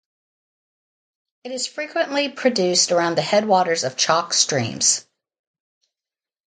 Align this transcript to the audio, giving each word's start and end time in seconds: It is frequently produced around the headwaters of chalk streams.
It 1.43 1.51
is 1.51 1.67
frequently 1.67 2.27
produced 2.31 2.91
around 2.91 3.19
the 3.19 3.21
headwaters 3.21 3.83
of 3.83 3.95
chalk 3.97 4.33
streams. 4.33 5.05